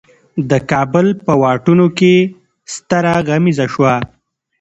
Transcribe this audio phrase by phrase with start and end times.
[0.49, 2.13] د کابل په واټونو کې
[2.73, 3.93] ستره غمیزه شوه.